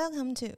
[0.00, 0.56] Welcome to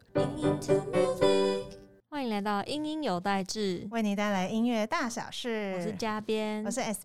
[2.08, 5.74] 欢迎来到音音有代志，为你带来音乐大小事。
[5.76, 7.00] 我是嘉编，我是 S。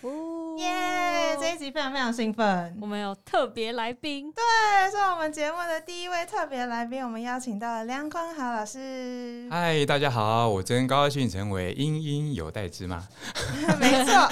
[0.00, 1.36] 哦耶！
[1.38, 4.42] 这一集非常非常兴奋，我们有特别来宾，对，
[4.90, 9.46] 是我们节目的第一位特别来宾，我们邀请到了梁坤豪老师。
[9.50, 13.06] 嗨，大家好，我真高兴成为音音有代志吗？
[13.78, 14.26] 没错，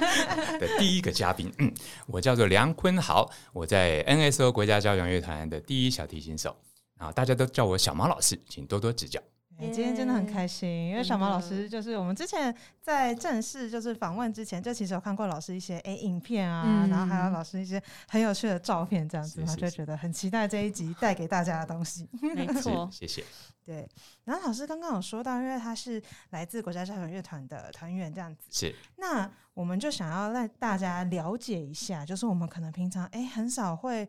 [0.58, 1.70] 的第一个嘉宾，嗯，
[2.06, 6.56] 我叫做梁坤豪，我在 NSO 国家交响乐团的第一小提琴手，
[6.98, 9.20] 然后大家都叫我小毛老师，请多多指教。
[9.60, 22.08] 今天真的很开心，因为小毛老师就是我们之前在正式就是访问之前，就其实有看过老师一些诶影片啊，然后还有老师一些很有趣的照片，这样子，然后就觉得很期待这一集带给大家的东西。
[22.22, 23.24] 没错， 谢谢。
[23.64, 23.86] 对，
[24.24, 28.46] 然后老师刚刚有说到，因为他是来自国家交响乐团的团员，这样子。
[28.52, 28.72] 是。
[28.96, 34.08] 那我们就想要让大家了解一下，就是我们可能平常哎很少会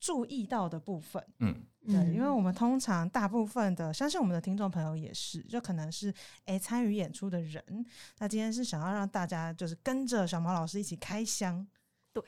[0.00, 1.24] 注意到的部分。
[1.38, 1.62] 嗯。
[1.86, 6.12] 对，因为我们通常大部分的，相信我们的听众朋友也是，就可能是
[6.44, 7.64] 诶参与演出的人。
[8.18, 11.66] 那今天是想要让大家就是跟着小毛老师一起开箱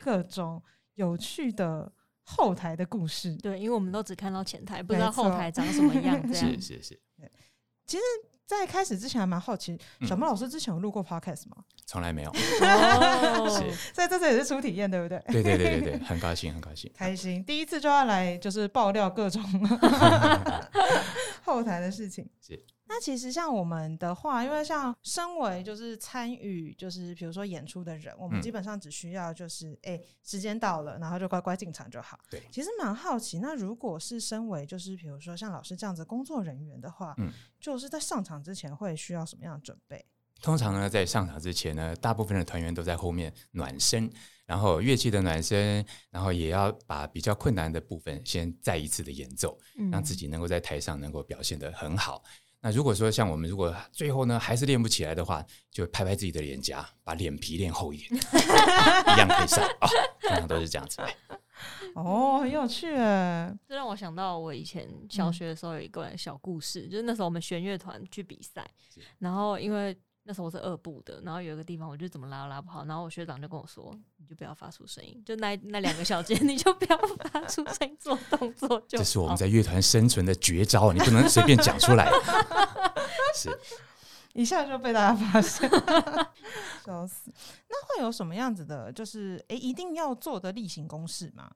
[0.01, 0.61] 各种
[0.95, 3.37] 有趣的后台的故事。
[3.37, 6.17] 对，因为我们都只看到前台，不知道后台长什么样。
[6.33, 6.99] 是是是。
[7.19, 7.31] 对，
[7.85, 8.03] 其实。
[8.59, 11.57] 在开始之前还蛮好奇，小猫老师之前有录过 podcast 吗？
[11.87, 12.33] 从来没有。
[12.35, 15.19] 是，所以这次也是初体验，对不对？
[15.29, 17.45] 对对对对对， 很高兴，很高兴，开心。
[17.45, 19.43] 第一次就要来，就是爆料各种
[21.45, 22.29] 后台的事情。
[22.93, 22.95] 是。
[22.95, 32.19] 那其实像我们的话，因为像身为就是参与就是比如说演出的人，我们基本上只需要就是哎时间到了，然后就乖乖进场就好。
[32.31, 40.05] 对，其实蛮好奇，那如果是身为就是比如说像老师这样子工作人员的话，嗯，就是在上场之前会需要什么样的准备？
[40.43, 44.11] 通常呢，在上场之前呢，大部分的团员都在后面暖身，
[44.45, 49.57] 然后乐器的暖身，然后也要把比较困难的部分先再一次的演奏，
[49.93, 52.25] 让自己能够在台上能够表现得很好。
[52.63, 59.89] 那如果说像我们，如果最后呢还是练不起来的话，就拍拍自己的脸颊，把脸皮练厚一点， 一样可以上啊。
[60.21, 61.03] 通常都是这样子。
[61.95, 68.67] 哦，很有趣哎，这让我想到我以前小学的时候有一个小故事，就是那时候我们弦乐团去比赛，
[69.19, 69.95] 然后因为。
[70.25, 82.09] 那时候我是二部的，然后有一个地方我就怎么拉都拉不好，然后我学长就跟我说：“你就不要发出声音，就那那两个小节， 你就不要发出声音做动作。”就这是我们在乐团生存的绝招，你不能随便讲出来。
[83.35, 83.59] 是，
[84.35, 85.69] 一下就被大家发现，
[86.85, 87.33] 笑死。
[87.69, 91.51] 那会有什么样子的，就是哎，一定要做的例行公事吗？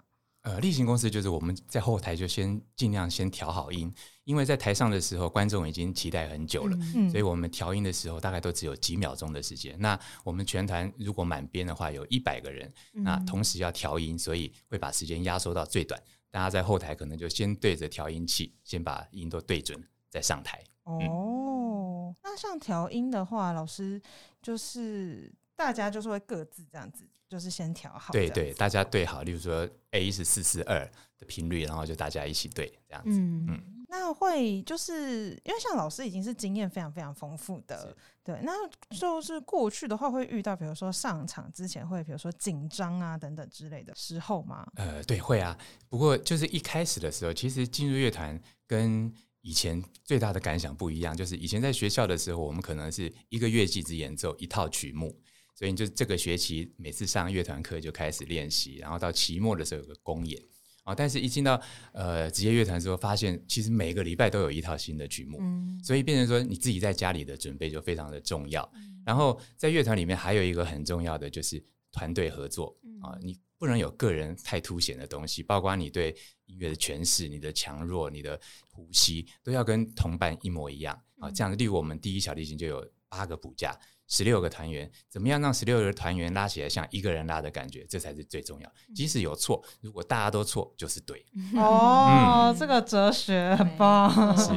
[0.46, 3.92] 呃，例行公司就是我们在后台就先尽量先调好音，
[4.22, 6.78] 因为在台上的时候观众已经期待很久了，
[7.10, 9.76] 所以我们调音的时候大概都只有几秒钟的时间。
[9.80, 16.00] 那我们全团如果满编的话有一百个人，那同时要调音，所以会把时间压缩到最短。
[16.30, 20.62] 大家在后台可能就先对着调音器，先把音都对准，再上台。
[20.84, 24.00] 哦，那像调音的话，老师
[24.40, 27.08] 就是大家就是会各自这样子。
[27.28, 30.88] 就是先调好，对对，大家对好，例如说 A 是四四二
[31.18, 33.18] 的频率，然后就大家一起对这样子。
[33.18, 38.52] 嗯嗯，那会就是因为像老师已经是经验非常非常丰富的，对，那
[38.96, 44.64] 就是过去的话会遇到，比如说上场之前会，比如说紧张啊等等之类的时候吗？
[44.76, 45.58] 呃，对，会啊。
[45.88, 55.16] 不过就是一开始的时候，其实进入乐团跟以前最大的感想不一样，就是以前在学校的时候，我们可能是一个乐器只演奏一套曲目。
[55.56, 60.38] 所以就这个学期每次上乐团课就开始练习，然后到期末的时候有个公演
[60.84, 60.94] 啊。
[60.94, 61.58] 但是一进到
[61.92, 65.40] 呃职业乐团之后，发现其实每个礼拜都有一套新的曲目，
[65.82, 68.70] 所以变成说你自己在家里的准备就非常的重要。
[69.06, 76.14] 然后在乐团里面还有一个很重要的就是团队合作啊，你不能有个人太凸显的东西，包括你对
[76.44, 78.38] 音乐的诠释、你的强弱、你的
[78.70, 81.30] 呼吸都要跟同伴一模一样啊。
[81.30, 83.74] 这样，例如我们第一小提琴就有八个补架。
[84.08, 87.84] 十六个团员，怎么样让十六个团员拉起来像一个人拉的感觉？
[87.88, 88.72] 这才是最重要。
[88.94, 91.24] 即使有错，如果大家都错，就是对。
[91.54, 94.36] 哦，这个哲学很棒。
[94.36, 94.52] 是。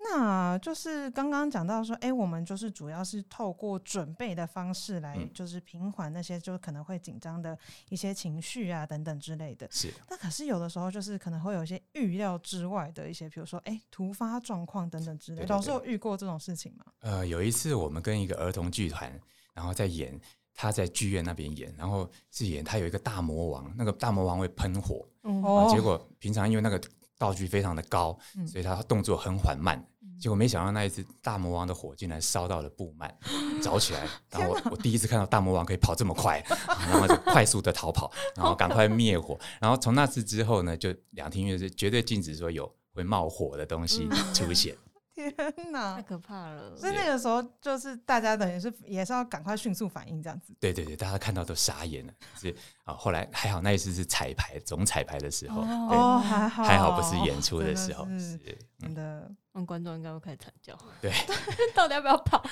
[0.00, 7.56] 那就是刚刚讲到说，哎，我们就是主要是透过准备的方式来，就是平缓那些就可能会紧张的
[7.90, 9.68] 一些情绪啊，等等之类的。
[9.70, 9.92] 是。
[10.08, 15.54] 那可是有的时候就是可能会有一些预料之外的一些，比如说哎，突发状况等等之类的。
[15.54, 16.84] 老师有遇过这种事情吗？
[17.00, 19.12] 呃，有一次我们跟一个儿童剧团，
[19.52, 20.18] 然后在演，
[20.54, 26.80] 他在剧院那边演，然后是演他有一个大魔王，那个大魔王会喷火，哦，结果平常因为那个。
[27.18, 28.16] 道具非常的高，
[28.46, 29.84] 所以他动作很缓慢。
[30.20, 33.08] 结果没想到那一次大魔王的火竟然烧到了布幔，
[33.62, 34.04] 着起来。
[34.30, 39.38] 然后我我第一次看到大魔王可以跑这么快， 然后就快速的逃跑， 然后赶快灭火。
[39.60, 44.76] 然后从那次之后呢，就两厅院是绝对禁止说有会冒火的东西出现。
[45.18, 46.76] 天哪，太可怕了！
[46.76, 50.54] 所以那个时候就是大家等于是也是要赶快迅速反应这样子。
[50.60, 52.12] 对对对，大家看到都傻眼了。
[52.38, 52.54] 是
[52.84, 58.38] 啊，后来还好那一次是彩排总彩排的时候，哦还好还好不是演出的时候，是
[58.78, 59.30] 真的。
[59.52, 60.78] 那观众应该会开始惨叫。
[61.00, 61.12] 对，
[61.74, 62.42] 到底要不要跑？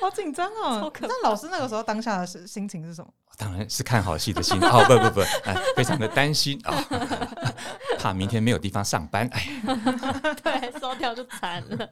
[0.00, 0.90] 好紧张哦！
[1.00, 3.12] 那老师那个时候当下的心心情是什么？
[3.36, 6.72] 当然是看好戏的心哦，不不不，哎，非常的担心啊，
[7.98, 9.28] 怕明天没有地方上班。
[9.28, 9.60] 哎，
[10.42, 11.90] 对，收掉就惨了。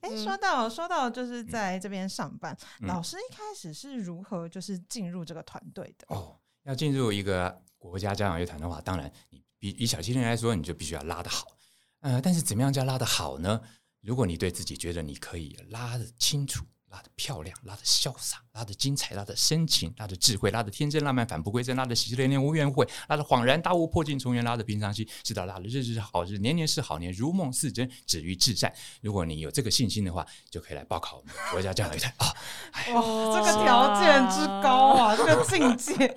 [0.00, 6.06] 哎，说到说到就是在这边上班，老师一开始是如何就是进入这个团队的？
[6.14, 11.46] 哦，要进入一个国家交响乐团的话，当然你比以小提琴来说，你就必须要拉得好。
[12.00, 13.60] 呃，但是怎么样叫拉得好呢？
[14.02, 16.64] 如果你对自己觉得你可以拉得清楚。
[16.90, 28.72] 拉的漂亮，拉的潇洒，拉的精彩，拉的深情，拉的智慧，拉的天真浪漫，返璞归真，拉的喜气连连无怨悔，拉的恍然大悟，破镜重圆，拉的平常心，知道拉的日日好日，年年是好年，如梦似真，止于至善。
[29.02, 32.32] 如果你有这个信心的话，就可以来报考我们国家教育台啊！
[32.94, 33.02] 哇，
[33.34, 36.16] 这个条件之高啊， 这个境界，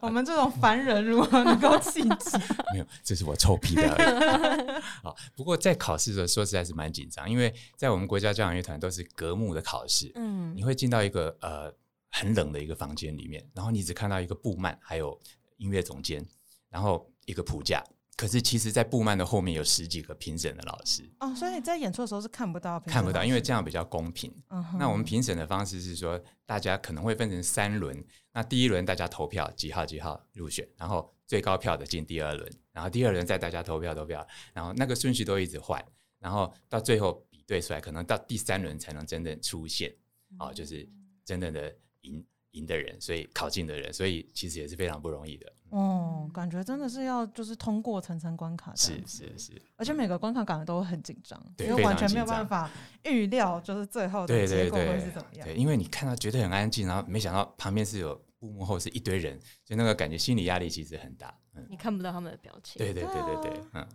[0.00, 2.38] 我们这种凡人如何能够企及？
[2.72, 4.82] 没有，这是我臭屁的而已。
[5.02, 10.12] 好，不过在考试的时候，说实在是蛮紧张，因为在我们国家交响乐团都是隔幕的考试。
[10.14, 11.72] 嗯，你会进到一个呃
[12.10, 15.18] 很冷的一个房间里面，然后你只看到一个布幔，还有
[15.56, 16.24] 音乐总监，
[16.68, 17.82] 然后一个谱架。
[18.16, 24.34] 可是其实，在布幔的后面有十几个评审的老师哦，所以你在演出的时候是看不到，看不到，因为这样比较公平。
[24.76, 35.80] 那我们评审的方式是说，大家可能会分成三轮，那第一轮大家投票几号几号入选，然后最高票的进第二轮，然后第二轮再大家投票投票，然后那个顺序都一直换，
[36.18, 37.24] 然后到最后。
[37.48, 39.90] 对出来，可能到第三轮才能真正出现，
[40.38, 40.86] 哦，就是
[41.24, 45.50] 真正的赢赢的人，所以考进的人，所以其实也是非常不容易的。
[45.70, 52.70] 哦，感觉真的是要就是通过层层关卡，是是是，而且每个关卡感觉都很紧张，因为完全没有办法
[53.04, 55.46] 预料就是最后的结果会是怎么样。
[55.46, 61.34] 对，因为你看到觉得很安静，然后没想到旁边是有布幕后是一堆人，所以那个感觉心理压力其实很大。
[61.54, 62.78] 嗯，你看不到他们的表情。
[62.78, 63.88] 对对对对对，嗯。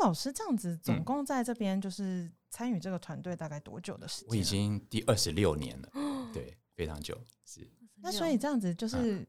[0.00, 4.28] 老师这样子总共在这边就是参与这个团队大概多久的时间？
[4.28, 5.90] 我已经第二十六年了，
[6.32, 7.20] 对，非常久。
[7.44, 9.26] 是那所以这样子就是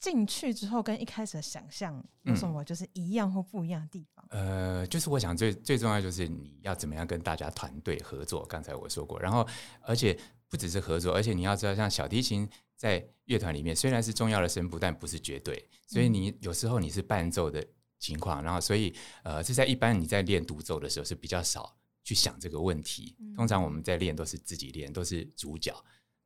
[0.00, 4.26] 进去之后跟一开始的想象有什么就是一样或不一样的地方？
[4.30, 8.44] 呃，就是我想最最重要就是你要怎么样跟大家团队合作。
[8.46, 9.46] 刚才我说过，然后
[9.82, 10.18] 而且
[10.48, 17.64] 不只是合作，而且你要知道，像小提琴在乐团里面虽然是重要的声部，但不是绝对，所以你有时候你是伴奏的。
[17.98, 21.74] 情况，然后所以呃，这在一般你在练独奏的时候是比较少
[22.06, 23.16] 去想这个问题。
[23.34, 25.74] 通常我们在练都是自己练，都是主角。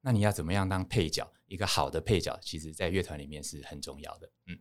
[0.02, 1.26] 那你要怎么样当配角？
[1.46, 4.30] 一个好的配角，其实在乐团里面是很重要的。
[4.46, 4.58] 嗯，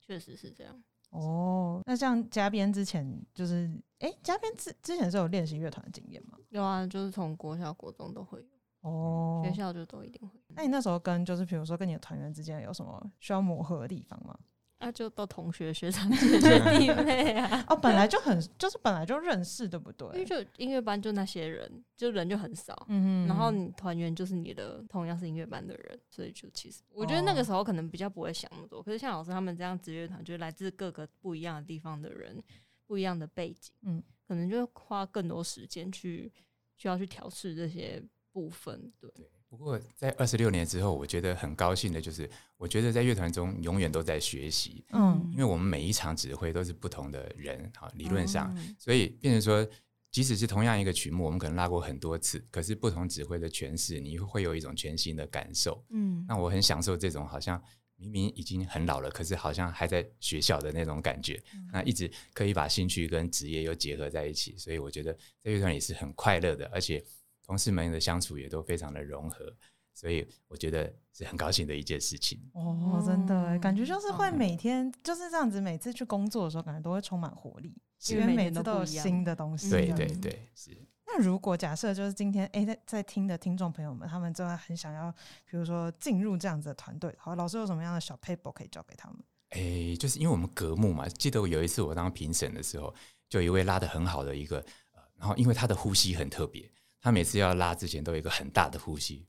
[0.00, 0.84] 确实是这样。
[1.08, 3.70] 哦，那像嘉宾之前就是，
[4.00, 6.38] 哎，嘉宾之之前是有练习乐团的经验吗？
[6.50, 8.46] 有啊，就是从国小、国中都会有。
[8.82, 10.38] 哦，学校就都一定会。
[10.48, 14.38] 那你那时候跟就是比如说跟你的团员之间有什么需要磨合的地方吗？
[14.80, 17.64] 那就都同学学长姐姐弟妹啊！
[17.68, 20.06] 哦，本来就很 就是本来就认识，对不对？
[20.14, 22.86] 因为就音乐班就那些人，就人就很少。
[22.88, 28.82] 嗯然后你团员就是你的同样是音乐班的人，所以就其实我觉得那个时候可能比较不会想那么多。
[28.82, 32.40] 可是像老师他们这样职业团，就是来自各个不一样的地方的人，
[32.86, 36.32] 不一样的背景，嗯，可能就花更多时间去
[36.76, 38.00] 需要去调试这些
[38.32, 39.10] 部分，对。
[39.48, 42.28] 不过，在二十六年之后，我觉得很高兴的就是，
[42.58, 44.84] 我觉得在乐团中永远都在学习。
[44.92, 49.66] 嗯，因为我们每一场指挥都是不同的人，好，理论上，所以变成说，
[50.10, 55.82] 即使是同样一个曲目，我们可能拉过很多次，可是不同指挥的诠释，你会有一种全新的感受。
[55.88, 57.58] 嗯，那我很享受这种好像
[57.96, 61.42] 明明已经很老了，可是好像还在学校的那种感觉。
[61.72, 65.10] 那一直可以把兴趣跟职业又结合在一起，所以我觉得
[65.42, 67.02] 在乐团也是很快乐的，而且。
[67.48, 69.50] 同事们的相处也都非常的融合，
[69.94, 72.38] 所以我觉得是很高兴的一件事情。
[72.52, 77.74] 哦，真的，感觉就是会每天就是这样子，每次去工作的时候，感觉都会充满活力，
[78.10, 79.70] 因为每次都有新的东西。
[79.70, 80.76] 对对对，是。
[81.06, 85.10] 那如果假设就是今天，哎，在在听的听众朋友们，他们真的很想要，
[85.50, 89.18] 比如说进入这样子的团队，好，老师有什么样的小 paper 可以教给他们？
[89.48, 92.94] 哎，就是因为我们隔幕嘛，记得我有一次我当评审的时候，
[93.26, 94.58] 就一位拉的很好的一个，
[94.92, 96.70] 呃，然后因为他的呼吸很特别。
[97.00, 99.26] 他每次要拉之前都有一个很大的呼吸，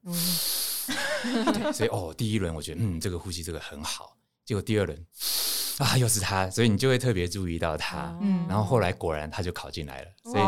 [1.54, 4.18] 对，所以哦，第一轮我觉得嗯，这个呼吸这个很好。
[4.46, 5.06] 结果第二轮
[5.78, 8.18] 啊，又是他，所以你就会特别注意到他。
[8.22, 10.44] 嗯然后后来果然他就考进来了，所以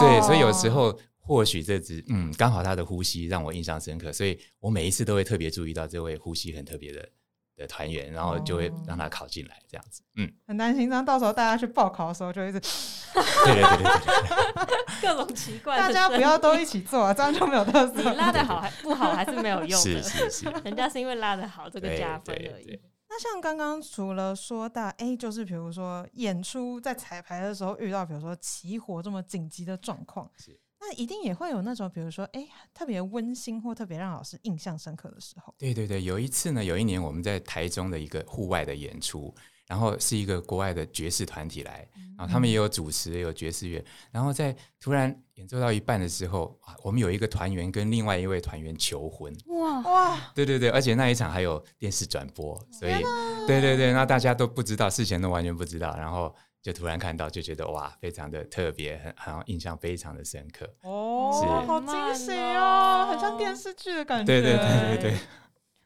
[0.00, 7.08] 对，所以有时候或许这只嗯，刚好他的呼吸让我印象深刻，所以我每一次都会特别注意到这位呼吸很特别的
[7.56, 10.02] 的团员，然后就会让他考进来这样子。
[10.16, 12.60] 嗯，很担心，这样到时候大家去报考的时候就一直，
[13.12, 17.94] 对对对对对对， 各种奇怪，大家不要都一起做啊，这样就没有特色。
[18.10, 22.78] 你拉的好还不好还是没有用的，是是， 人家是因为拉的好这个加分而已。
[23.08, 35.54] 那像刚刚除了说到，哎、就是比如说演出在彩排的时候遇到，比如说起火这么紧急的状况是，那一定也会有那种，比如说，哎、特别温馨或特别让老师印象深刻的时候。
[35.58, 39.34] 对对对，有一次呢，有一年我们在台中的一个户外的演出，
[39.66, 42.48] 然后是一个国外的爵士团体来，然后他们。
[42.48, 52.92] 也有主持，也有爵士乐，然后在突然演奏到一半的时候，啊我们有一个团员跟另外一位团员求婚，哇，哇，对对对，而且那一场还有电视转播，所以
[53.48, 56.32] 对对对，那大家都不知道，事前都完全不知道，然后
[56.66, 60.66] 就突然看到，就觉得哇，非常的特别，很好像印象非常的深刻。
[60.82, 64.24] 哦，是好惊喜哦，哦很像电视剧的感觉。
[64.26, 65.18] 对对对对对。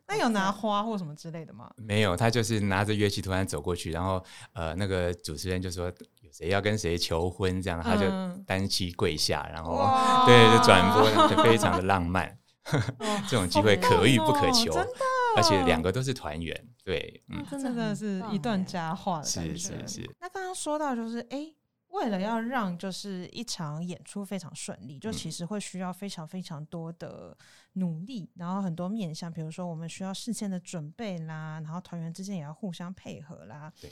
[0.09, 1.71] 那有拿花或什么之类的吗？
[1.77, 5.85] 没有，他就是拿着乐器突然走过去，然后呃，那个主持人就说
[6.23, 12.35] 有谁要跟谁求婚，这样他就嗯单膝跪下，然后哇对就转播，就非常的浪漫。
[13.29, 14.99] 这种机会可遇不可哦求，真的，
[15.37, 19.87] 而且两个都是团员，对，嗯，真真的是一段欸佳话的感是觉。
[19.87, 21.53] 是是，那刚刚说到就是，哎、
[21.89, 27.37] 为了要让就是一场演出非常顺利，就嗯其实会需要非常非常多的
[27.75, 33.73] 努力，然后很多面向，比如说我们需要事先的准备啦，然后团员之间也要互相配合啦。
[33.81, 33.91] 对。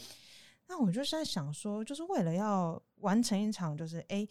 [0.71, 4.28] 那我就是在想说，就是为了要完成一场就是哎、诶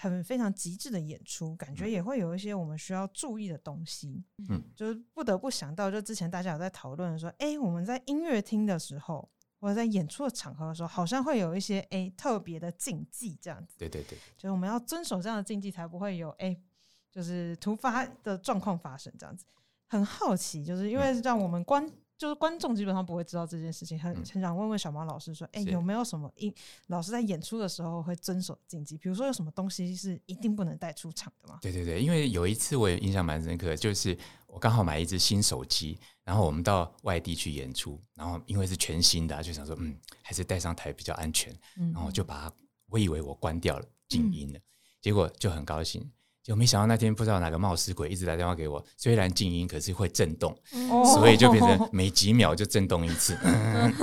[0.00, 4.24] 很非常极致的演出，感觉嗯也会有一些我们需要注意的东西。
[4.48, 9.28] 嗯，就是不得不想到，就之前大家有在讨论说，哎、我们在音乐厅的时候，
[9.58, 16.56] 或者在演出的场合的时候，好像会有一些哎、特别的禁忌，这样子，对对对，就是我们要遵守这样的禁忌，才不会有哎、
[17.10, 19.44] 就是突发的状况发生这样子。
[19.88, 21.90] 很好奇，就是因为让我们观。
[22.18, 26.52] 就是观众基本上不会知道这件事情，很嗯很想问问小毛老师说，哎、是有没有什么音
[26.88, 28.98] 老师在演出的时候会遵守禁忌？
[28.98, 31.60] 比如说有什么东西是一定不能带出场的吗？
[31.62, 42.54] 对对对，因为有一次我也印象蛮深刻，就是我刚好买一只新手机，然后我们到外地去演出，然后因为是全新的啊、就想说嗯，还是带上台比较安全，嗯然后就把它，
[42.88, 44.58] 我以为我关掉了静音了，
[45.00, 46.10] 结果就很高兴。
[46.48, 50.50] 结果没想到那天不知道哪个冒失鬼一直打电话给我，虽然静音，可是会震动，
[50.90, 51.04] 哦。
[51.04, 53.94] 所以就变成每几秒就震动一次，嗯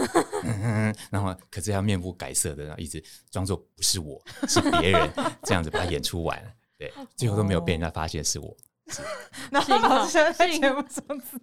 [0.43, 5.11] 嗯然后可是他面不改色的，然后一直装作不是我，是别人，
[5.41, 6.39] 这样子把它演出完，
[6.77, 8.55] 对，最后都没有被人家发现是我。
[9.49, 11.41] 然后老师现在在节目上自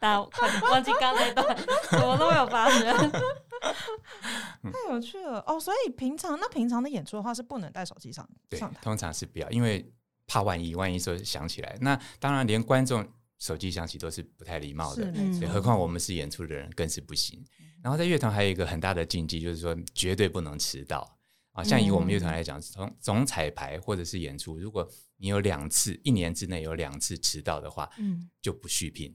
[0.00, 1.56] 大家快点忘记刚刚那段，
[1.90, 3.12] 什么都没有发生。
[4.72, 5.58] 太有趣了哦！
[5.58, 9.90] 所以平常那平常的演出的话是不能带手机上对上台，通常是不要，因为
[10.26, 13.06] 怕万一，万一说想起来，那当然连观众
[13.38, 15.48] 手机响起都是不太礼貌的是，嗯对，没错。
[15.48, 17.44] 何况我们是演出的人更是不行。
[17.82, 21.18] 然后在乐团还有一个很大的禁忌，就是说绝对不能迟到
[21.52, 21.62] 啊。
[21.62, 29.14] 像以我们乐团来讲，从总彩排或者是演出，如果你有两次一年之内有两次迟到的话，嗯，就不续聘。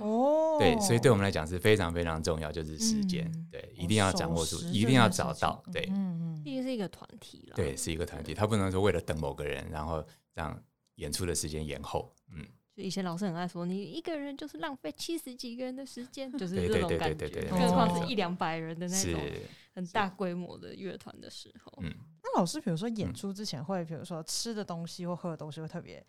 [0.00, 3.48] 哦，对，所以对我们来讲是非常非常重要，就是时间，嗯。
[3.50, 7.56] 对，一定要掌握住，一定要找到，对，嗯嗯毕竟是一个团体了。
[7.56, 10.60] 对，是一个团体，他不能说为了等某个人，然后让
[10.96, 17.14] 演出的时间延后，嗯，就以前老师很爱说，你一个人就是浪费七十几个人的时间，就是对对对这种感觉。
[17.14, 19.20] 对对对更何况是一两百人的那种，
[19.74, 21.72] 很大规模的乐团的时候。
[21.82, 23.14] 嗯，那老师，比如说演嗯。
[23.14, 26.04] 出之前会，比如说吃的东西或喝的东西会特别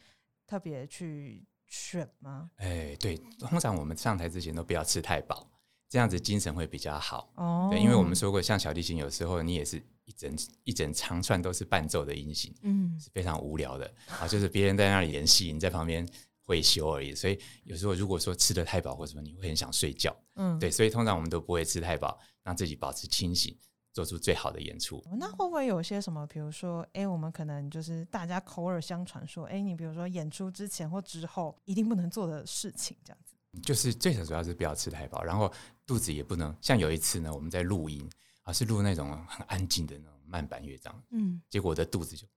[0.48, 2.49] 特别去选吗？
[2.57, 5.49] 哎，对，通常我们上台之前都不要吃太饱，
[5.88, 7.31] 这样子精神会比较好。
[7.35, 16.07] 哦，对，因为我们说过，像小提琴有时候你也是一整一整长串都是伴奏的音型，嗯，是非常无聊的啊，就是别人在那里演戏，你在旁边
[16.43, 17.13] 会修而已。
[17.13, 20.15] 所以有时候如果说吃的太饱或什么，你会很想睡觉。
[20.35, 23.55] 嗯，对，所以通常我们都不会吃太饱，让自己保持清醒，
[23.93, 25.03] 做出最好的演出。
[25.17, 33.36] 那会不会有些什么，比如说，哎、我们可能就是大家口耳相传说，哎、你比如说演出之前或之后一定不能做的事情，这样子。
[33.63, 35.51] 就是最主要是不要吃太饱，然后
[35.86, 38.08] 肚子也不能像有一次呢，我们在录音
[38.43, 42.27] 啊，是录那种很安静的那种慢板乐章，嗯，结果我的肚子就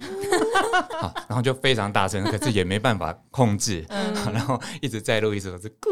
[0.98, 5.88] 好，然后就非常大声，可是也没办法控制，嗯 然后一直在录一首是咕，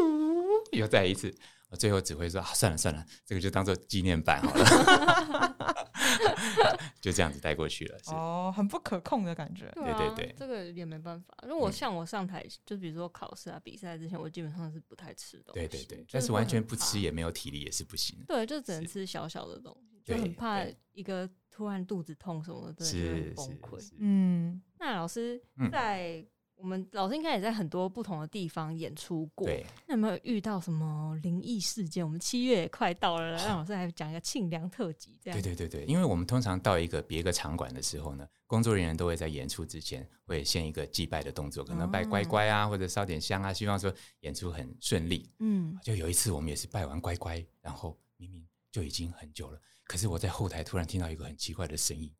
[0.71, 1.37] 又再一次，我
[1.75, 5.55] 最后只会说、啊、算了算了，这个就当做纪念版好了。
[6.99, 7.97] 就这样子带过去了。
[8.07, 9.71] 哦，很不可控的感觉。
[9.73, 11.33] 对对对，这个也没办法。
[11.43, 15.59] 因为我像我上台，就比如说考试啊、比赛之前，我基本上是不太吃东西。
[15.61, 18.17] 对对对，但是完全不吃也没有体力也是不行。
[18.27, 23.91] 对，就只能吃小小的东西，就很怕一个突然肚子痛什么的，是崩溃。
[23.99, 26.25] 嗯，那老师在。
[26.61, 29.47] 我们老师应该也在很多不同的地方演出过，
[29.87, 32.03] 那有没有遇到什么灵异事件？
[32.05, 35.17] 我们七月也快到了，让老师来讲一个庆良特辑。
[35.23, 45.31] 这样对对对对，因为我们通常到一个别个场馆的时候呢，工作人员都会在演出之前会先一个祭拜的动作，可能拜乖乖啊，或者烧点香啊，希望说演出很顺利。
[45.39, 52.13] 嗯，就有一次我们也是拜完乖乖，然后明明就已经很久了，可是我在后台突然听到一个很奇怪的声音。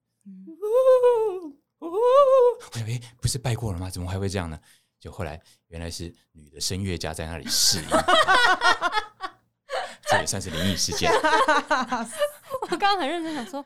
[2.74, 3.90] 我想，哎，不是拜过了吗？
[3.90, 4.60] 怎么还会这样呢？
[5.00, 5.40] 就后来
[5.70, 7.86] 原来是女的声乐家在那里试音，
[10.10, 11.10] 这也算是灵异事件。
[12.62, 13.66] 我刚刚很认真想说，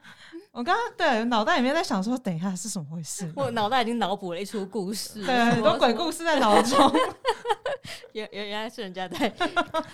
[0.51, 3.33] 我刚刚对脑袋里面在想说，等一下是什么回事？
[3.35, 6.93] 我脑袋已经脑补了一出故事，对，很多鬼故事在脑中。
[8.13, 9.27] 原原原来是人家在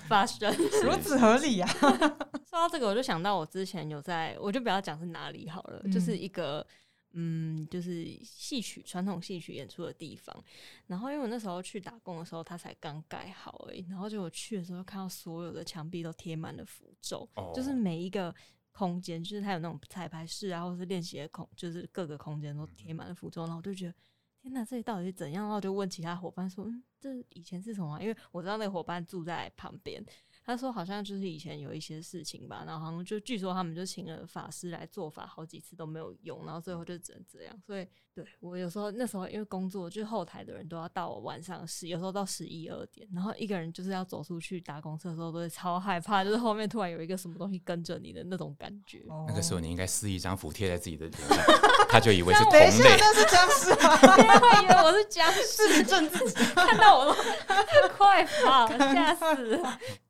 [0.09, 0.53] 发生，
[0.83, 1.69] 如此合理啊！
[1.79, 6.67] 说到这个，我就想到我之前有在，我就不要讲是哪里好了，就是一个。
[7.11, 10.43] 嗯，就是戏曲传统戏曲演出的地方。
[10.87, 13.85] 然后因为我那时候去打工的时候，它才刚盖好而已。
[13.89, 18.33] 然后就我去的时候，看到所有的墙壁都贴满了符咒，就是每一个
[18.71, 23.41] 空间，就是它有那种彩排室啊，或者是练习的空，就是各个空间都贴满了符咒。
[23.41, 23.93] 然后我就觉得，
[24.41, 25.45] 天哪，这里到底是怎样？
[25.45, 27.99] 然后就问其他伙伴说，嗯，这以前是什么？
[28.01, 30.03] 因为我知道那个伙伴住在旁边。
[30.49, 37.55] 他说好像就是以前有一些事情吧，然后好像就据说他们就请了法师来做法，好几次都没有用，然后最后就只能这样。
[37.63, 49.05] 所以对我有时候那时候因为工作，就后台的人都要到晚上十，有时候到十一二点，然后一个人就是要走出去搭公车的时候，都会超害怕，就是后面突然有一个什么东西跟着你的那种感觉。
[49.27, 51.37] 那个时候你应该撕一张符贴在自己的脸上，
[51.87, 54.61] 他就以为是同类，那是僵尸 吗？
[54.63, 57.13] 以为我是僵尸，正自己看到我都
[57.95, 59.61] 快跑，吓死！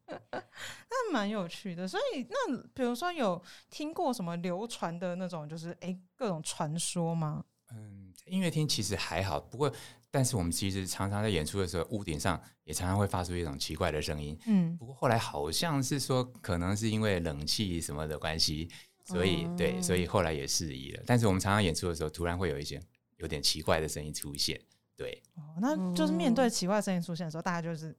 [0.31, 7.43] 那蛮有趣的，所以那比如说有听过什么流传的那种，就是哎各种传说吗？
[7.71, 9.71] 嗯，音乐厅其实还好，不过
[10.09, 14.35] 但是我们其实常常在演出的时候，屋顶上也常常会发出一种奇怪的声音。
[14.47, 18.67] 嗯，不过后来好像是说，可能是因为冷气什么的关系，
[19.05, 21.03] 所以对，所以后来也适宜了。
[21.05, 22.81] 但是我们常常演出的时候，突然会有一些
[23.17, 24.59] 有点奇怪的声音出现。
[24.97, 27.95] 对，哦，那就是面对奇怪声音出现的时候，大家就是。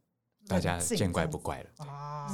[0.46, 2.26] 大家见怪不怪了啊！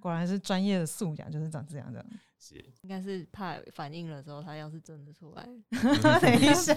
[0.00, 2.04] 果然是专业的素养，就是长这样的。
[2.38, 5.48] 是，应该是怕反应了之后，他要是真的出来，
[6.20, 6.74] 等一下，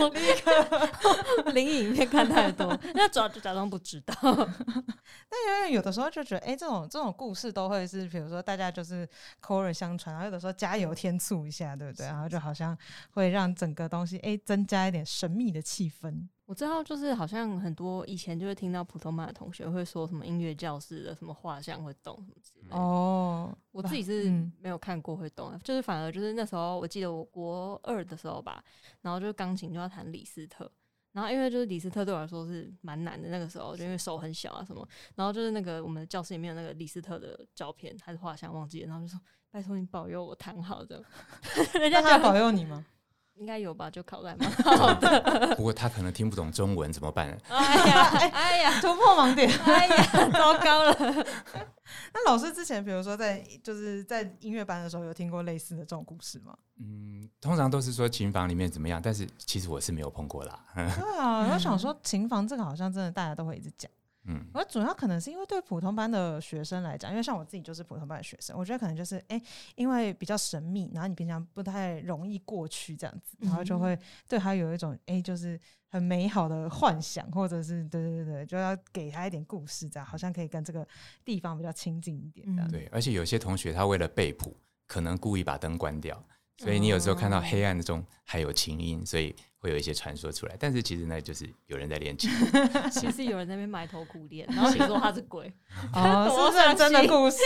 [0.00, 4.14] 我立刻灵影片看太多， 那主要就假装不知道。
[4.20, 12.06] 但因为有的时候就觉得，哎，这种这种故事都会是，比如说大家就是口耳相传，然后有的时候加油添醋一下，对不对？
[12.06, 12.76] 然后就好像
[13.12, 16.26] 会让整个东西哎增加一点神秘的气氛。
[16.46, 22.76] 我知道，就是好像很多以前就会听到普通班的同学会说什么音乐教室的什么画像会动什么之类的。
[22.76, 24.30] 哦，我自己是
[24.60, 28.62] 没有看过会动，就是反而就是那时候我记得我国二的时候吧，
[29.00, 30.70] 然后就是钢琴就要弹李斯特，
[31.12, 39.18] 然后因为就是李斯特对我来说是蛮难的，那个时候就因为手很小啊什么，然后就是那个我们教室里面有那个李斯特的照片还是画像忘记了，然后就说
[39.50, 41.04] 拜托你保佑我弹好这样，
[41.80, 42.84] 人家他保佑你吗？
[43.36, 45.54] 应该有吧，就考在蛮好的。
[45.56, 47.36] 不过他可能听不懂中文，怎么办？
[47.48, 49.50] 哎呀，哎呀，突破盲点！
[49.64, 50.96] 哎呀，糟糕了。
[52.14, 56.56] 那老师之前，比如说在就是在音乐班的时候，有听过类似的这种故事吗？
[56.80, 60.64] 嗯，通常都是说琴房里面怎么样，但是其实我是没有碰过啦。
[60.74, 63.90] 对啊，我想说琴房这个好像真的大家都会一直讲。
[64.26, 69.40] 嗯，我主要可能是因为对普通班的学生来讲，因为像我自己就是普通班的学生，我觉得可能就是哎，
[69.74, 75.60] 因为比较神秘，然后你平常不太容易过去这样子，然后就会对他有一种哎，就是
[75.90, 80.86] 很美好的幻想，或者是对对对对，就要给他一点故事，这样好像可以跟这个
[81.24, 82.68] 地方比较亲近一点。
[82.68, 84.56] 对，而且有些同学他为了被捕，
[84.86, 86.22] 可能故意把灯关掉，
[86.56, 89.36] 所以你有时候看到黑暗中还有琴音，所以。
[89.64, 92.30] 会有一些传说出来，但是其实呢，就是有人在练琴，
[92.92, 95.50] 其实有人在那边埋头苦练，然后你说他是鬼，
[95.94, 97.38] 哦， 是 认真的故事，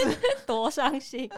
[0.44, 1.30] 多伤心，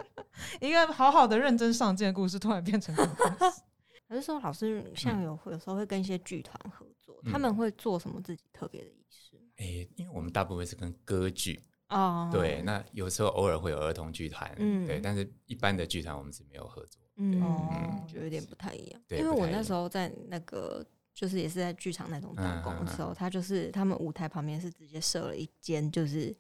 [0.59, 3.63] 一个好好的认真上进的故事，突然变成故事。
[4.09, 9.37] 还是说，老师像有有时候会跟一些剧团合作，他们会做什么自己特别的仪式？
[9.59, 17.00] 哎，因为我们大部分是跟歌剧哦，对，那有时候偶尔会有儿童剧团，嗯，对，但是一般的剧团我们是没有合作。
[17.21, 26.35] 嗯，觉得有点不太一样，因为我那时候在那个就是也是在剧场那种打工的时候，他就是他们舞台旁边是直接设了一间就是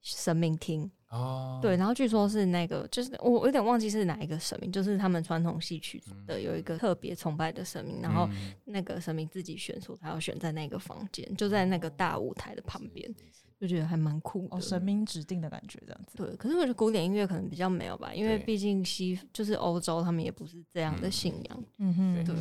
[0.00, 0.88] 神明厅。
[1.08, 8.28] 哦，对，然后据说是那个，就是我我有点忘记是哪一个神明，就是他们传统戏曲的有一个特别崇拜的神明，然后
[8.66, 13.12] 那个神明自己选出他要选在那个房间，就在那个大舞台的旁边，
[13.60, 16.16] 就觉得还蛮酷的，神明指定的感觉这样子。
[16.16, 21.64] 对，可是我觉得古典音乐可能比较没有吧，因为毕竟西就是欧洲，他们也不是这样的信仰。
[21.76, 22.34] 嗯哼，对。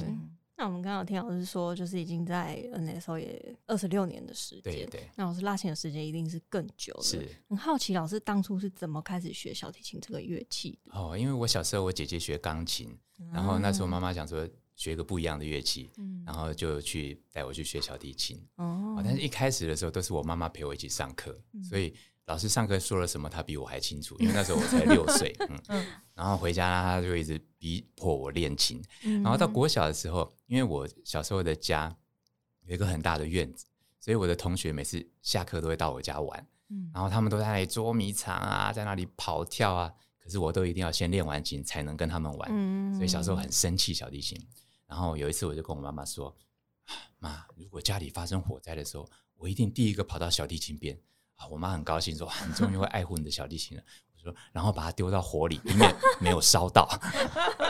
[0.56, 4.74] 那我们刚刚听老师说，就是已经在 NSO 也二十六年的时间。
[4.74, 5.10] 对对。
[5.16, 7.02] 那老师拉琴的时间一定是更久了。
[7.02, 7.28] 是。
[7.48, 10.92] 很好奇，老师当初是怎么开始学小提琴这个乐器的？
[11.00, 12.94] 哦，因为我小时候我姐姐学钢琴，
[13.32, 14.46] 然后那时候妈妈讲说
[14.80, 16.24] 学一个不一样的乐器，嗯。
[16.26, 18.44] 然后就去带我去学小提琴。
[18.56, 19.00] 哦。
[19.04, 21.40] 但是一开始的时候都是我妈妈陪我一起上课，
[21.70, 21.94] 所以。
[22.26, 25.36] 老师上课说了什么，她比我还清楚， 因为那时候我才六岁，
[25.68, 31.92] 嗯，然后回家她就一直逼迫我练琴，然后到国小的时候，因为我小时候的家
[32.66, 33.66] 有一个很大的院子，
[34.00, 39.92] 所以我的同学每次下课都会到我家玩，嗯，然后他们都在那里捉迷藏啊，在那里跑跳啊，
[40.24, 44.40] 可是我都一定要先练完琴才能跟他们玩，嗯，所以小时候很生气小提琴，
[44.90, 46.36] 然后有一次我就跟我妈妈说，
[47.20, 51.00] 妈，如果家里发生火灾的时候，我一定第一个跑到小提琴边。
[51.36, 56.86] 啊我妈很高兴说：“你终于会爱护你的小提琴了。”我说：“然后把它丢到火里，里面没有烧到。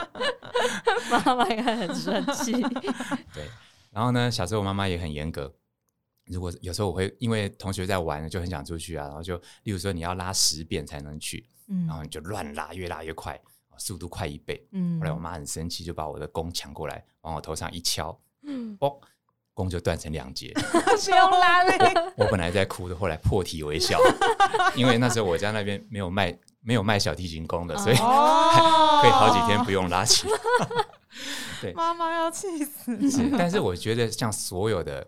[1.12, 2.54] ”妈妈应该很生气。
[3.34, 3.48] 对，
[3.92, 5.54] 然后呢，小时候我妈妈也很严格。
[6.26, 11.48] 如果有时候我会因为同学在玩，就很想出去啊，然后就例如说你要拉十遍才能去，
[11.88, 13.40] 然后你就乱拉，越拉越快，
[13.80, 14.64] 速度快一倍。
[15.00, 19.00] 后来我妈很生气，就把我的弓抢过来，往我头上一敲，嗯哦。
[19.52, 21.76] 弓就断成两截， 不用拉嘞！
[22.16, 24.00] 我本来在哭的，后来破涕为笑，
[24.74, 30.30] 因为那时候我家那边没有卖没有卖小提琴弓的，所以 可以好几天不用拉琴。
[31.60, 33.12] 对，妈妈要气死。
[33.12, 35.06] 是，但是我觉得像所有的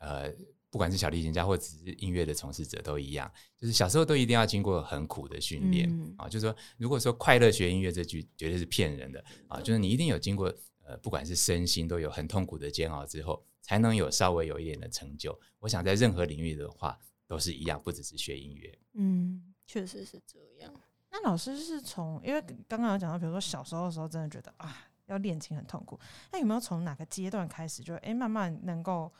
[0.00, 0.30] 呃，
[0.74, 6.28] 不管是小提琴家或只是音乐的从事者都一样，就是小时候都一定要经过很苦的训练啊。
[6.28, 13.40] 就是说，如果说快乐学音乐这句绝对是骗人的啊，就是你一定有经过呃，不管是身心都有很痛苦的煎熬之后。
[13.66, 15.34] 才能有稍微有一点的成就。
[15.58, 18.78] 我想在任何领域的话都是一样，不只是学音乐。
[18.92, 20.70] 嗯，确实是这样。
[21.10, 25.98] 那老师是从，因为刚刚有讲到，比如说小时候的时候，真的觉得啊，要练琴很痛苦。
[26.30, 29.10] 那有没有从哪个阶段开始，就哎慢慢能够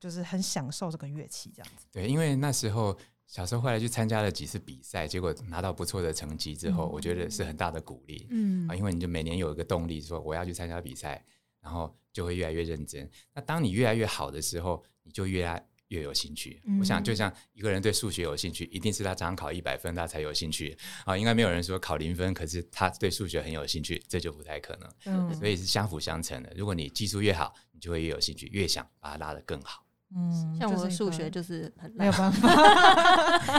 [0.00, 1.86] 就是很享受这个乐器这样子？
[1.92, 8.26] 对，因为那时候小时候后来去参加了几次比赛，结果拿到不错的成绩之后，我觉得是很大的鼓励。
[8.30, 11.24] 嗯啊，因为你就每年有一个动力，说我要去参加比赛。
[11.62, 13.06] 然后就会越来越认真。
[13.34, 16.58] 那当你越来越好的时候，你就越来越有兴趣。
[16.80, 21.14] 我想，就像一个人对数学有兴趣，一定是他常考一百分，他才有兴趣啊。
[21.14, 24.90] 应该没有人说考零分，可是他对数学很有兴趣，这就不太可能。
[25.04, 26.50] 嗯，所以是相辅相成的。
[26.56, 29.84] 如果你技术越好，你就会越有兴趣，越想把它拉得更好。
[30.14, 32.48] 嗯，像我的数学就是很没有办法，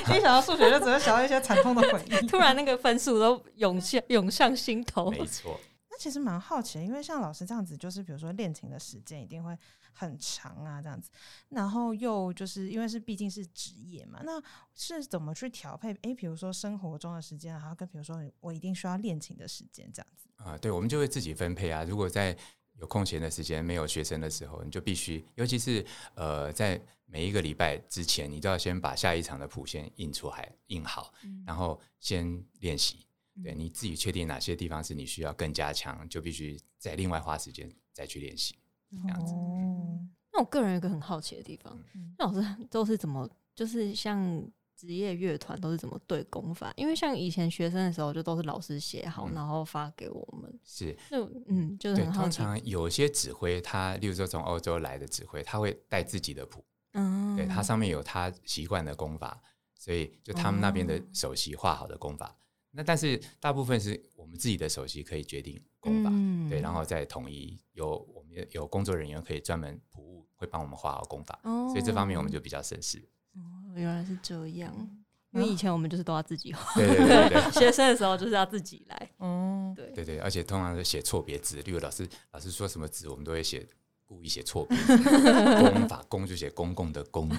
[0.15, 5.09] 一想到数学就只会想到一些惨痛的回忆，突然那个分数都涌现涌上心头。
[5.11, 5.59] 没错。
[5.89, 9.57] 那其实蛮好奇的，因为像老师这样子，就是比如说练琴的时间一定会
[9.93, 11.09] 很长啊，这样子，
[11.49, 14.41] 然后又就是因为是毕竟是职业嘛，那
[14.73, 15.93] 是怎么去调配？
[16.03, 21.83] 诶，比如说生活中的时间，然后跟比如说我一定需要练琴的时间这样子啊，对，我们就会自己分配啊。
[21.83, 22.35] 如果在
[22.81, 31.13] 有空闲的时间没有学生的时候，你就必须，尤其是呃，在每一个礼拜之前，你都要先把下一场的谱先印出来，印好，
[31.45, 33.05] 然后先练习。
[33.43, 38.55] 对，你自己确定哪些地方是你需要更加强，就必须再另外花时间再去练习，
[38.89, 39.33] 这样子。
[40.33, 41.77] 那我个人有个很好奇的地方，
[42.17, 44.19] 那老师都是怎么，就是像
[44.81, 46.73] 职业乐团都是怎么对功法？
[46.75, 50.59] 因为像以前学生的时候，就都是老师写好，然后发给我们。
[50.63, 52.39] 是，就嗯，就是很好奇。
[52.39, 59.39] 通常有些指挥，他例如说从欧洲来的指挥，他会带自己的谱，嗯，对他上面有他习惯的功法，
[59.77, 62.35] 所以就他们那边的首席画好的功法。
[62.71, 66.09] 那但是大部分是我们自己的首席可以决定功法，
[66.49, 73.07] 对，然后再统一有我们有工作人员可以专门服务，会帮我们画好功法，所以这方面我们就比较省事。
[73.71, 74.73] 哦，原来是这样，
[75.31, 83.65] 因为以前我们就是都要自己画， 对对对， 学生的时候就是要自己来， 嗯，对对对，而且通常是写错别字，例如老师老师说什么字，我们都会写
[84.05, 87.29] 故意写错别字，公法公就写公共的公。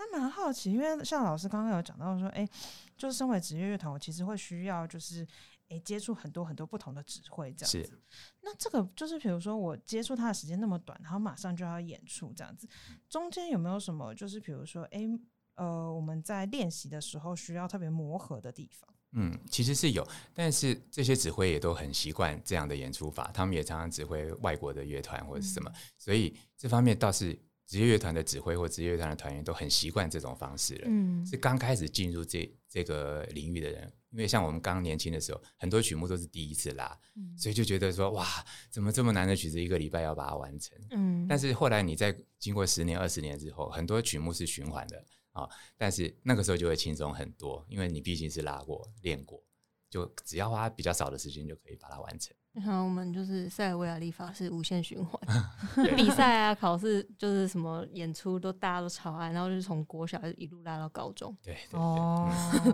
[0.00, 2.48] 那蛮好奇，因为像老师刚刚有讲到说，哎，
[2.96, 5.26] 就是身为职业乐团，我其实会需要就是
[5.68, 8.00] 哎接触很多很多不同的指挥这样子。
[8.42, 12.68] 那这个就是比如说我接触他的时间那么短，然后马上就要演出这样子，
[13.08, 15.08] 中间有没有什么就是比如说哎
[15.54, 18.88] 呃我们在练习的时候需要特别磨合的地方？
[19.12, 27.38] 嗯，其实是有，但是这些指挥也都很习惯这样的演出法，他们也常常指挥外国的乐团或者是什么，所以这方面倒是。
[27.68, 30.86] 职业乐团的指挥或职业乐团的团员都很习惯这种方式了。
[30.86, 36.98] 嗯，是刚开始进入这这个领域的人，因为像我们刚年轻的时候，很多曲目都是第一次拉，
[37.36, 38.26] 所以就觉得说哇，
[38.70, 40.78] 怎么这么难的曲子，一个礼拜要把它完成？
[40.90, 49.42] 嗯，但是后来你在经过十年、二十年之后，很多曲目是循环的啊，但是那个时候就会轻松很多，因为你毕竟是拉过、练过，
[49.90, 52.34] 就只要花比较少的时间就可以把它完成。
[52.52, 55.20] 然后我们就是塞尔维亚立法是无限循环，
[55.94, 61.36] 比赛啊、考试就是什么演出都大家都超爱，然后就是从国小一路拉到高中。
[61.40, 62.28] 对哦，
[62.64, 62.72] 那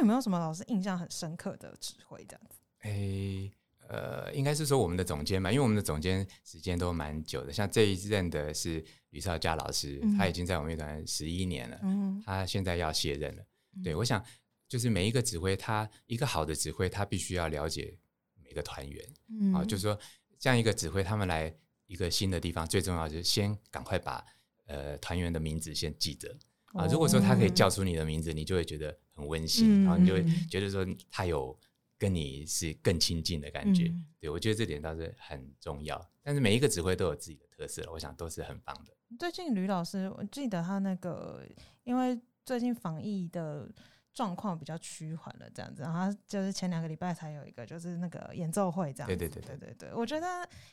[0.00, 2.58] 有没有什么老师印象很深刻的指挥这样子？
[2.80, 3.50] 哎，
[3.88, 13.44] 呃，应该是说我们的总监嘛，因为我们的总监时间都蛮久的，像这一任的是吕少佳老师，他已经在我们乐团十一年了，嗯，他现在要卸任了。
[13.84, 14.24] 对，我想
[14.68, 17.96] 就是每一个指挥，他一个好的指挥，他必须要了解。
[18.42, 19.96] 每个团员啊，就是说，
[20.36, 21.54] 这样一个指挥他们来
[21.86, 24.26] 一个新的地方，最重要就是先赶快把
[24.66, 26.36] 呃团员的名字先记着
[26.74, 26.86] 啊。
[26.86, 31.58] 如果说他可以叫出你的名字，你就会觉得很温馨，然后你就会觉得说他有
[31.98, 33.92] 跟你是更亲近的感觉。
[34.18, 36.00] 对我觉得这点倒是很重要。
[36.22, 38.92] 但是每一个指挥都有自己的特色，我想都是很棒的。
[39.18, 41.44] 最近吕老师，我记得他那个，
[41.84, 43.70] 因为最近防疫的。
[44.12, 49.06] 状况比较趋缓了，这样子，然后就是前两个礼拜才有一个，就是那个演奏会这样。
[49.06, 50.26] 对对对对对对，我觉得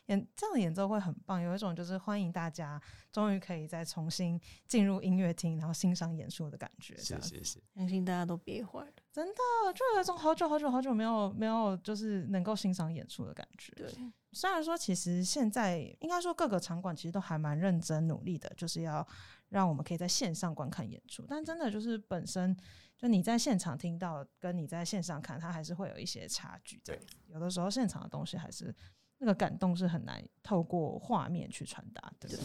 [0.08, 6.98] 演这样的演奏会很棒，有一种就是欢迎大家终于可以再重新进入音乐厅，然后欣赏演出的感觉。
[6.98, 9.34] 是是是，相信大家都憋坏了，真的
[9.74, 13.72] 就有一种好久好久好久没有没有就是能够欣赏演出的感觉。
[13.76, 13.94] 对，
[14.32, 19.08] 虽然说其实现在应该说各个场馆其实都还蛮认真努力的，就是要
[19.50, 22.58] 让我们可以在线上观看演出，但真的就是本身。
[22.98, 26.82] 就你在现场听到，跟你在线上看，它还是会有一些差距。
[26.84, 28.74] 对，有的时候现场的东西还是
[29.20, 32.28] 那个感动是很难透过画面去传达的。
[32.28, 32.40] 对，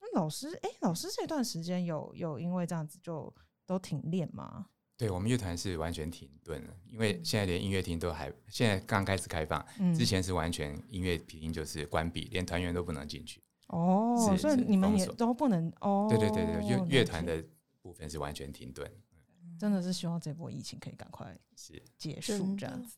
[0.00, 3.32] 那老师，哎，老师这段时间有有因为这样子就
[3.66, 4.66] 都停练吗？
[4.96, 9.62] 对我们乐团是完全停顿了，因为现在连音乐厅都还现在刚开始开放，
[9.94, 13.42] 之前是完全音乐厅就是关闭，连团员都不能进去。
[13.68, 16.06] 哦，所以你们也都不能哦。
[16.08, 17.44] 对对对对，乐乐团的
[17.82, 18.90] 部分是完全停顿。
[19.58, 21.36] 真的是希望这波疫情可以赶快
[21.96, 22.96] 结束这样子。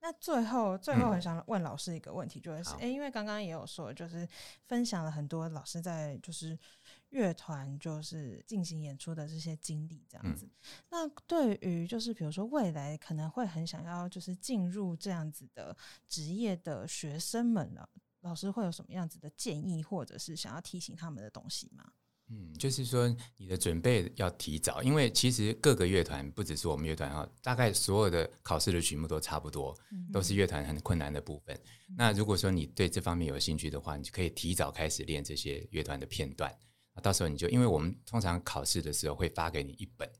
[0.00, 4.26] 那最后，最后很想问老师一个问题，就是哎，因为刚刚也有说，就是
[4.68, 6.56] 分享了很多老师在就是
[7.08, 10.48] 乐团就是进行演出的这些经历，这样子。
[10.88, 15.76] 那对于就是比如说未来可能会很想要就是进入这样子的
[16.08, 21.92] 职业的学生们了，老师会有什么样子的建议，或者是想要提醒他们的东西吗？
[22.30, 29.76] 嗯，就是说你的准备要提早，因为其实各个乐团不只是我们乐团哈，大概所有的考试的曲目都差不多，
[30.12, 31.58] 都是乐团很困难的部分。
[31.96, 36.54] 那如果说你对这方面有兴趣的话，你就可以提早开始练这些乐团的片段。
[37.00, 40.10] 到时候你就，因为我们通常考试的时候会发给你一本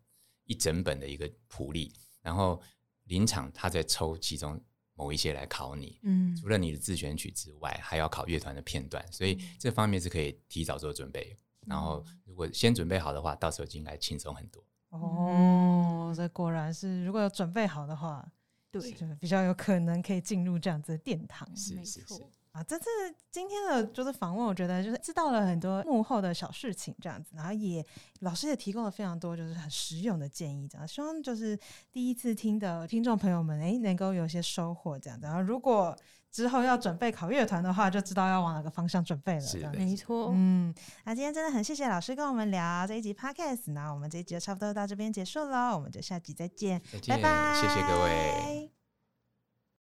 [0.44, 1.92] 一整本的一个谱例，
[2.23, 2.62] 然后
[3.05, 4.59] 临场他再抽其中
[4.94, 5.99] 某一些来考你。
[6.05, 11.37] 嗯，除了你的自选曲之外，还要考乐团的片段，所以这方面是可以提早做准备。
[11.68, 14.64] 然后，如果先准备好的话，到时候就应该轻松很多。
[14.90, 18.26] 哦，这果然是，如果有准备好的话，
[18.70, 21.46] 对，就比较有可能可以进入这样子的殿堂。
[21.54, 22.24] 是是是。
[22.59, 22.87] 啊，这次
[23.31, 27.85] 今天的就是访问，我觉得就是知道了很多幕后的小事情，这样子，然后也
[28.21, 31.57] 老师也提供了非常多就是很实用的建议，这样希望就是
[31.92, 35.27] 第一次听的听众朋友们，哎，能够有些收获，这样子。
[35.27, 35.97] 然后如果
[36.33, 39.40] 之后要准备考乐团的话，就知道要往哪个方向准备了。
[39.40, 40.33] 是，没错。
[40.35, 48.77] 嗯，那今天真的很谢谢老师跟我们聊这一集 podcast，那我们这一集就差不多到这边结束了，我们就下集再见，拜拜，谢谢各位。